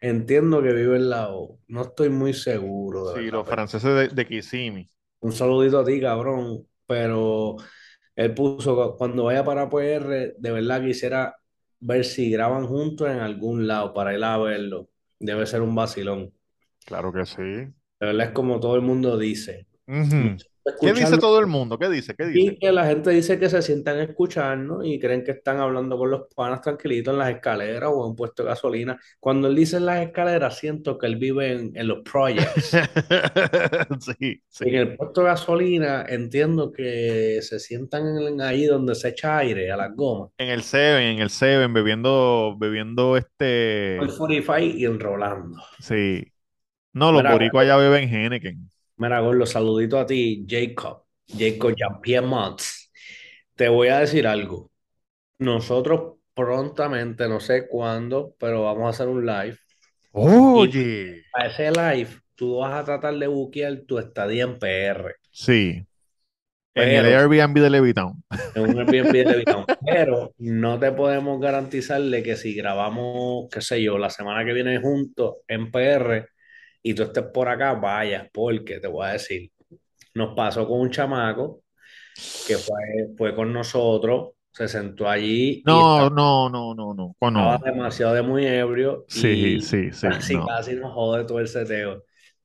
[0.00, 1.58] Entiendo que vive en la O.
[1.68, 3.30] No estoy muy seguro, de Sí, verdad.
[3.30, 4.90] los franceses de, de Kissimmee.
[5.20, 6.66] Un saludito a ti, cabrón.
[6.86, 7.56] Pero
[8.16, 11.36] él puso, cuando vaya para PR, de verdad quisiera
[11.80, 14.88] ver si graban juntos en algún lado para ir a verlo.
[15.18, 16.32] Debe ser un vacilón.
[16.84, 17.42] Claro que sí.
[17.42, 19.66] De verdad es como todo el mundo dice.
[20.80, 21.78] ¿Qué dice todo el mundo?
[21.78, 22.14] ¿Qué dice?
[22.14, 22.54] ¿Qué dice?
[22.54, 25.98] y que la gente dice que se sientan a escucharnos y creen que están hablando
[25.98, 29.00] con los panas tranquilitos en las escaleras o en un puesto de gasolina.
[29.18, 32.70] Cuando él dice en las escaleras, siento que él vive en, en los projects.
[34.00, 39.38] Sí, En el puesto de gasolina entiendo que se sientan en- ahí donde se echa
[39.38, 40.30] aire a las gomas.
[40.38, 43.16] En el Seven, en el Seven, bebiendo, bebiendo
[43.98, 44.08] El este.
[44.08, 45.62] 45 y enrolando.
[45.78, 46.32] Sí.
[46.94, 48.70] No, los Mira, boricuas allá beben Henneken.
[49.00, 52.92] Mira, Gordo, saludito a ti, Jacob, Jacob Jean-Pierre Mons.
[53.54, 54.70] Te voy a decir algo.
[55.38, 59.56] Nosotros prontamente, no sé cuándo, pero vamos a hacer un live.
[60.12, 61.22] Oye.
[61.32, 65.82] A ese live, tú vas a tratar de buquear tu estadía en PR, Sí.
[66.74, 68.22] En el pero Airbnb de Levitown.
[68.54, 69.64] en un Airbnb de Levitown.
[69.82, 74.78] Pero no te podemos garantizarle que si grabamos, qué sé yo, la semana que viene
[74.78, 76.28] juntos en PR
[76.82, 79.50] y tú estés por acá, vayas, porque te voy a decir,
[80.14, 81.62] nos pasó con un chamaco
[82.46, 87.14] que fue, fue con nosotros, se sentó allí y No, estaba, no, no, no, no.
[87.20, 90.08] Estaba demasiado de muy ebrio Sí, y sí, sí.
[90.08, 90.46] casi, No.
[90.46, 92.02] casi nos jode todo el seteo.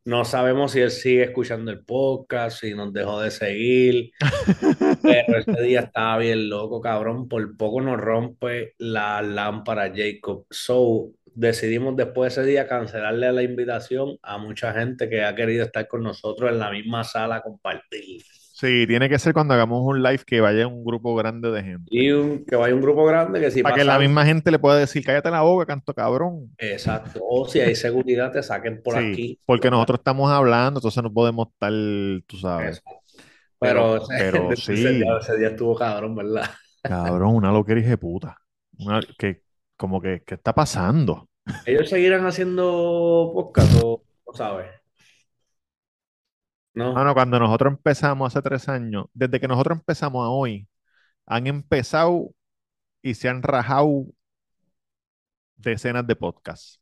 [0.07, 4.11] No sabemos si él sigue escuchando el podcast, si nos dejó de seguir,
[5.01, 7.27] pero ese día estaba bien loco, cabrón.
[7.27, 10.45] Por poco nos rompe la lámpara Jacob.
[10.51, 15.65] So, decidimos después de ese día cancelarle la invitación a mucha gente que ha querido
[15.65, 18.21] estar con nosotros en la misma sala a compartir.
[18.53, 21.91] Sí, tiene que ser cuando hagamos un live que vaya un grupo grande de gente.
[21.91, 24.59] Y un- que vaya un grupo grande que si Para que la misma gente le
[24.59, 26.55] pueda decir, cállate la boca, canto cabrón.
[26.57, 27.19] exacto.
[27.23, 29.39] O si hay seguridad, te saquen por Sí, aquí.
[29.45, 31.71] porque nosotros estamos hablando, entonces no podemos estar,
[32.27, 32.77] tú sabes.
[32.79, 33.01] Exacto.
[33.59, 36.49] Pero, Pero, pero ese, sí, día, ese día estuvo cabrón, ¿verdad?
[36.83, 38.37] cabrón, una loquera hija de puta.
[38.77, 39.41] Una, que,
[39.77, 41.29] como que, ¿qué está pasando?
[41.65, 44.67] ¿Ellos seguirán haciendo podcast o no sabes?
[46.73, 46.93] ¿No?
[46.93, 50.67] Mano, cuando nosotros empezamos hace tres años, desde que nosotros empezamos a hoy,
[51.27, 52.31] han empezado
[53.03, 54.07] y se han rajado
[55.57, 56.79] decenas de podcasts.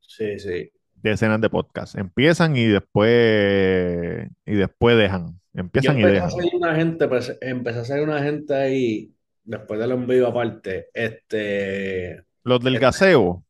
[0.00, 0.70] Sí, sí.
[0.94, 1.94] Decenas de podcasts.
[1.96, 5.40] Empiezan y después y después dejan.
[5.52, 6.30] Yo Empiezan y empecé a dejan.
[6.30, 12.25] seguir una gente, pues, empecé a seguir una gente ahí, después del envío aparte, este,
[12.46, 13.44] Los del este- gaseo.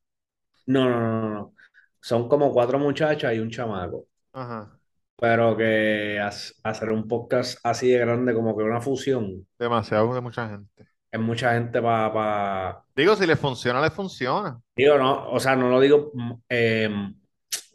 [0.67, 1.55] no, no, no, no.
[2.01, 4.79] Son como cuatro muchachas y un chamaco, Ajá.
[5.17, 10.49] pero que hacer un podcast así de grande como que una fusión, Demasiado de mucha
[10.49, 10.87] gente.
[11.11, 14.61] es mucha gente para, Digo, si le funciona, le funciona.
[14.77, 16.91] digo, no, o sea, no lo digo mm, eh,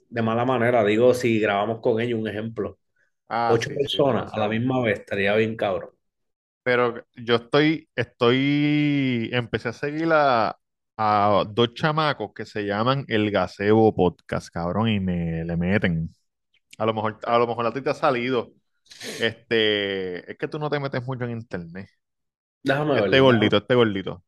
[0.09, 2.77] de mala manera, digo, si grabamos con ellos, un ejemplo,
[3.29, 5.91] Ah, ocho sí, sí, personas a la misma vez, estaría bien cabrón.
[6.63, 10.57] Pero yo estoy, estoy, empecé a seguir a,
[11.03, 16.13] a dos chamacos que se llaman El Gazebo Podcast, cabrón, y me le meten.
[16.77, 18.51] A lo mejor, a lo mejor a ti te ha salido.
[19.19, 21.89] Este, es que tú no te metes mucho en internet.
[22.61, 23.05] Déjame ver.
[23.05, 24.23] Este gordito, este gordito.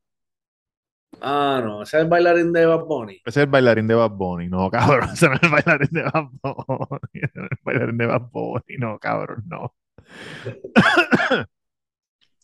[1.21, 3.21] Ah, no, ese es el bailarín de Bad Bunny.
[3.23, 4.47] Ese es el bailarín de Bad Bunny.
[4.47, 6.99] No, cabrón, ese no es el bailarín de Bad Bunny.
[7.21, 8.77] Ese no es el bailarín de Bad Bunny.
[8.79, 9.75] No, cabrón, no.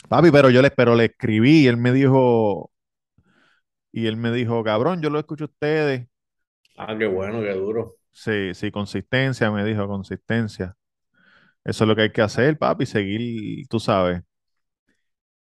[0.07, 2.71] Papi, pero yo le, pero le escribí y él me dijo,
[3.91, 6.08] y él me dijo, cabrón, yo lo escucho a ustedes.
[6.78, 7.95] Ah, qué bueno, qué duro.
[8.12, 10.75] Sí, sí, consistencia, me dijo, consistencia.
[11.63, 14.23] Eso es lo que hay que hacer, papi, seguir, tú sabes,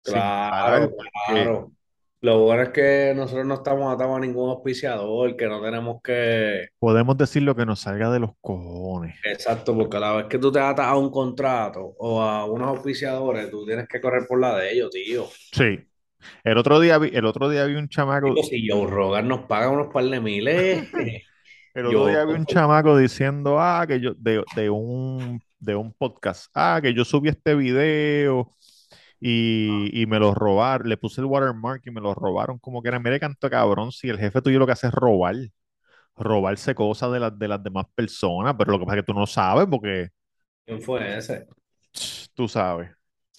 [0.03, 0.95] Claro,
[1.27, 1.73] claro.
[2.23, 6.69] Lo bueno es que nosotros no estamos atados a ningún auspiciador, que no tenemos que...
[6.79, 9.17] podemos decir lo que nos salga de los cojones.
[9.25, 12.69] Exacto, porque a la vez que tú te atas a un contrato o a unos
[12.69, 15.29] auspiciadores, tú tienes que correr por la de ellos, tío.
[15.53, 15.79] Sí.
[16.45, 19.43] El otro día vi, el otro día vi un chamaco, Digo, si Joe Rogan nos
[19.43, 20.89] paga unos par de miles,
[21.75, 22.07] el otro yo...
[22.07, 26.81] día vi un chamaco diciendo, ah, que yo, de, de un, de un podcast, ah,
[26.83, 28.55] que yo subí este video
[29.21, 32.89] y, y me lo robaron, le puse el watermark y me lo robaron como que
[32.89, 35.37] era, mire canto cabrón, si el jefe tuyo lo que hace es robar,
[36.17, 39.19] robarse cosas de las, de las demás personas, pero lo que pasa es que tú
[39.19, 40.11] no sabes porque
[40.65, 41.47] ¿Quién fue ese?
[42.35, 42.91] tú sabes,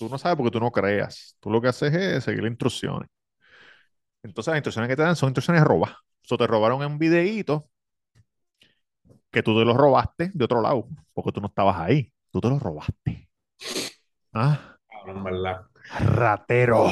[0.01, 3.07] tú no sabes porque tú no creas, tú lo que haces es seguir las instrucciones.
[4.23, 5.91] Entonces las instrucciones que te dan son instrucciones robas.
[6.23, 7.69] Eso te robaron en un videíto
[9.29, 12.49] que tú te lo robaste de otro lado, porque tú no estabas ahí, tú te
[12.49, 13.29] lo robaste.
[14.33, 14.75] Ah,
[15.05, 15.67] ¿verdad?
[15.99, 16.87] ratero.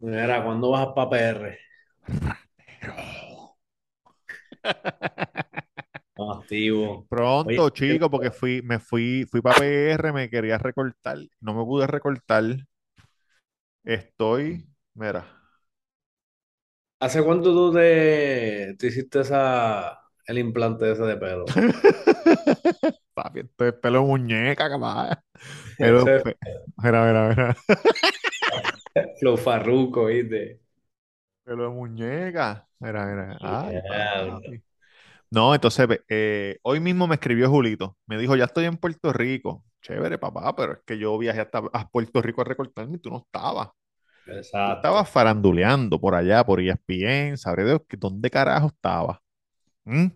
[0.00, 1.58] Mira, ¿cuándo vas para PR?
[2.82, 3.56] No,
[6.48, 7.08] activo.
[7.08, 11.64] Pronto, Oye, chico, porque fui, me fui, fui para PR, me quería recortar, no me
[11.64, 12.44] pude recortar.
[13.82, 15.26] Estoy, mira,
[17.00, 21.60] ¿hace cuánto tú te, te hiciste esa, el implante ese de pelo.
[23.14, 25.18] Papi, esto es pelo de muñeca, capaz.
[25.78, 26.38] Pelo, Ese pe-
[26.82, 27.56] Mira, mira, mira.
[28.94, 30.60] es Flow Farruko, ¿viste?
[31.44, 32.68] Pelo de muñeca.
[32.78, 33.38] Mira, mira.
[33.40, 34.42] Ay, Diablo.
[35.30, 37.96] No, entonces, eh, hoy mismo me escribió Julito.
[38.06, 39.64] Me dijo, ya estoy en Puerto Rico.
[39.82, 43.10] Chévere, papá, pero es que yo viajé hasta a Puerto Rico a recortarme y tú
[43.10, 43.68] no estabas.
[43.68, 44.74] Tú Exacto.
[44.74, 49.22] estabas faranduleando por allá, por ESPN, sabré que dónde carajo estaba.
[49.84, 50.08] ¿Mm?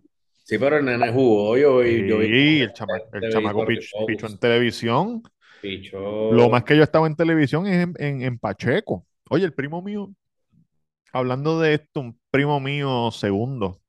[0.45, 3.65] Sí, pero el nene jugó, yo, vi- yo vi Sí, el, chama- el de chamaco
[3.65, 5.23] pichó en televisión.
[5.61, 6.01] Pichó.
[6.29, 9.07] Lo más que yo estaba en televisión es en, en- en Pacheco.
[9.31, 10.11] Oye, el primo mío,
[11.13, 13.82] hablando de esto, un primo mío segundo,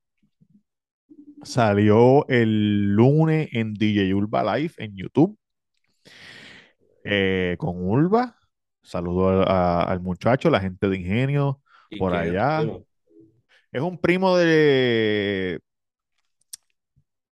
[1.44, 5.38] salió el lunes en DJ Urba Live en YouTube
[7.04, 8.36] eh, con Urba.
[8.94, 12.62] A- a- al muchacho, la gente de Ingenio ¿Y por es allá.
[13.72, 15.60] Es un primo de...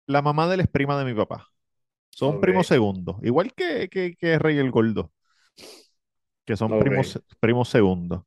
[0.05, 1.47] La mamá de la ex prima de mi papá.
[2.09, 2.41] Son Ok.
[2.41, 3.17] primos segundos.
[3.23, 5.11] Igual que, que, que Rey el Gordo.
[6.45, 6.79] Que son Ok.
[6.83, 8.23] primos, primos segundos.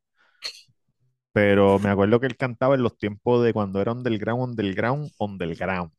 [1.32, 5.92] Pero me acuerdo que él cantaba en los tiempos de cuando era underground, underground, underground.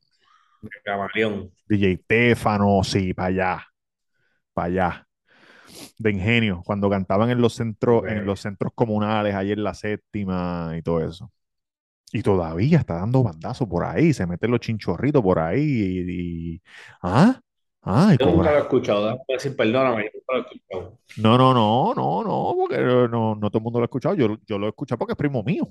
[0.84, 1.52] Camaleón.
[1.68, 3.68] DJ Téfano, sí, para allá.
[4.54, 5.08] Para allá.
[5.98, 10.74] De Ingenio, cuando cantaban en los centros, en los centros comunales, ahí en la séptima
[10.78, 11.32] y todo eso.
[12.14, 16.64] Y todavía está dando bandazo por ahí, se meten los chinchorritos por ahí y, y-
[17.04, 17.40] ¿ah?
[17.84, 21.00] Ah, Yo nunca lo he escuchado, déjame decir, perdóname, yo nunca lo he escuchado.
[21.16, 24.16] No, no, no, no, no, porque no, no todo el mundo lo ha escuchado.
[24.16, 25.68] Yo, yo lo he escuchado porque es primo mío,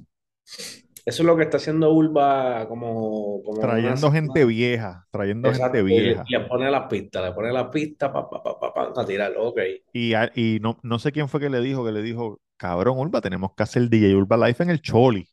[1.05, 5.83] Eso es lo que está haciendo Urba como, como una trayendo gente vieja, trayendo gente
[5.83, 6.29] Exacto, y le, vieja.
[6.29, 8.43] le pone las pistas, le pone las pistas pa, pa,
[8.75, 9.59] pa, a tirarlo, ok.
[9.93, 12.99] Y, a- y no, no sé quién fue que le dijo, que le dijo, cabrón,
[12.99, 15.29] Urba, tenemos que hacer DJ Urba Live en el Choli,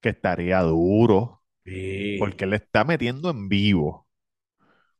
[0.00, 4.05] que estaría duro, Sí, porque él está metiendo en vivo.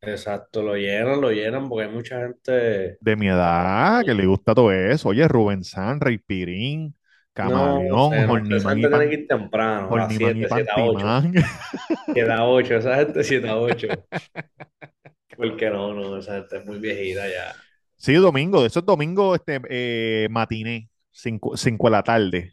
[0.00, 2.98] Exacto, lo llenan, lo llenan porque hay mucha gente.
[3.00, 5.08] De mi edad, que le gusta todo eso.
[5.08, 6.94] Oye, Rubén San, Rey Pirín, No,
[7.34, 10.70] Camaleón, no, esa Horniman y, gente que ir temprano, a las Horniman y 7, 7
[10.70, 11.06] a 8.
[11.06, 11.44] Pantimán.
[12.14, 13.88] 7 a 8, esa gente 7 a 8.
[15.36, 17.54] Porque no, no, esa gente es muy viejita ya.
[17.96, 22.52] Sí, domingo, de esos domingos este, eh, matiné, 5 de la tarde.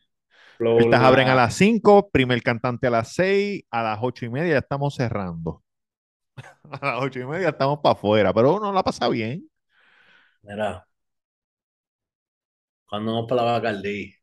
[0.80, 4.54] Estas abren a las 5, primer cantante a las 6, a las 8 y media
[4.54, 5.64] ya estamos cerrando.
[6.82, 9.48] A las 8 y media estamos para afuera, pero uno la pasa bien.
[10.44, 10.88] Mira,
[12.88, 14.16] cuando vamos para la Bacardí,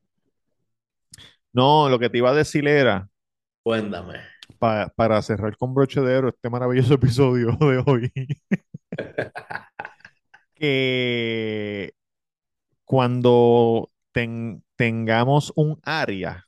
[1.52, 3.08] No, lo que te iba a decir era,
[3.62, 4.20] cuéntame.
[4.58, 8.12] pa- para cerrar con broche de oro este maravilloso episodio de hoy,
[10.54, 11.94] que
[12.84, 16.46] cuando ten- tengamos un área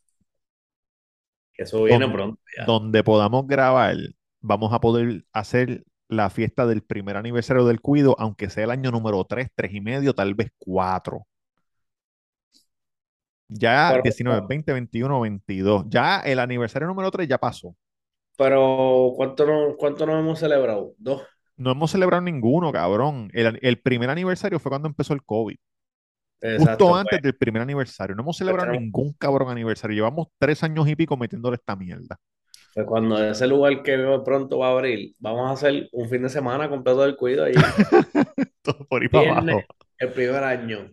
[1.55, 2.67] Que eso viene pronto ya.
[2.67, 3.97] donde podamos grabar,
[4.43, 8.91] vamos a poder hacer la fiesta del primer aniversario del Cuido, aunque sea el año
[8.91, 11.27] número 3, 3 y medio, tal vez 4.
[13.49, 15.85] Ya Pero- 19, 20, 21, 22.
[15.89, 17.75] Ya el aniversario número 3 ya pasó.
[18.39, 20.95] Pero, ¿cuánto no, cuánto nos hemos celebrado?
[20.99, 21.23] Dos.
[21.57, 23.31] No hemos celebrado ninguno, cabrón.
[23.35, 25.57] El, el primer aniversario fue cuando empezó el COVID.
[26.41, 27.01] Exacto, Justo pues.
[27.03, 28.17] antes del primer aniversario.
[28.17, 29.95] No hemos celebrado tenemos- ningún cabrón aniversario.
[29.95, 32.19] Llevamos tres años y pico metiéndole esta mierda.
[32.75, 36.29] Pues cuando ese lugar que pronto va a abrir, vamos a hacer un fin de
[36.31, 37.53] semana completo del cuido ahí.
[38.63, 39.61] Todo por ahí para abajo.
[39.99, 40.91] el primer año.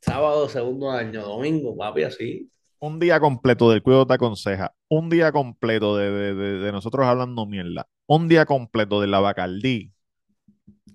[0.00, 1.22] Sábado, segundo año.
[1.22, 2.48] Domingo, papi, así.
[2.80, 4.72] Un día completo del Cuido te aconseja.
[4.88, 7.88] Un día completo de, de- de- de nosotros hablando mierda.
[8.06, 9.92] Un día completo de la Bacardí.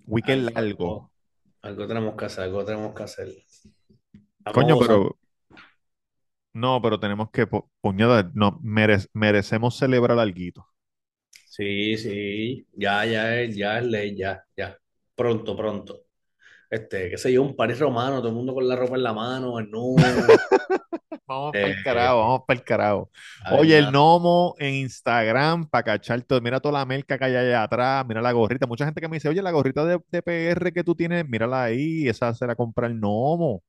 [0.08, 1.12] Weekend largo.
[1.62, 3.28] Algo tenemos que hacer, algo tenemos que hacer.
[4.46, 5.18] Vamos Coño, pero.
[6.54, 7.48] No, pero tenemos que.
[7.48, 10.68] pu- Puñada, no, merec- merecemos celebrar algo.
[11.46, 12.68] Sí, sí.
[12.74, 14.78] Ya, ya es, ya es ley, ya, ya.
[15.16, 16.06] Pronto, pronto.
[16.70, 19.14] Este, qué sé yo, un París romano, todo el mundo con la ropa en la
[19.14, 20.46] mano, el nudo.
[21.28, 23.12] Vamos Eh, para el carajo, vamos para el carajo.
[23.48, 26.42] Oye, el gnomo en Instagram para cachar todo.
[26.42, 28.06] Mira toda la merca que hay allá atrás.
[28.08, 28.68] Mira la gorrita.
[28.68, 31.64] Mucha gente que me dice, oye, la gorrita de, de PR que tú tienes, mírala
[31.64, 32.08] ahí.
[32.08, 33.64] Esa se la compra el gnomo.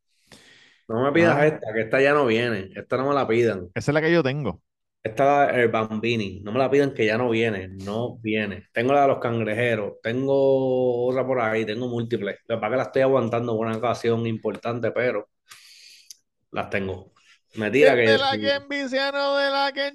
[0.89, 1.47] No me pidas Ah.
[1.47, 2.71] esta, que esta ya no viene.
[2.75, 3.69] Esta no me la pidan.
[3.75, 4.61] Esa es la que yo tengo.
[5.03, 8.69] Esta el Bambini, no me la pidan que ya no viene, no viene.
[8.73, 12.37] Tengo la de los cangrejeros, tengo otra por ahí, tengo múltiples.
[12.47, 15.29] La verdad que la estoy aguantando por una ocasión importante, pero
[16.53, 17.13] las tengo.
[17.57, 19.89] Me tira que de la que enviciano, de la que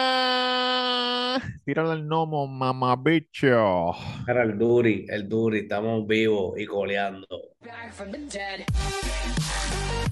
[0.00, 1.40] enchula.
[1.64, 3.92] Tírala al gnomo, mamá bicho.
[4.28, 7.26] era el Duri, el Duri, estamos vivos y coleando.
[7.62, 8.60] back from the dead.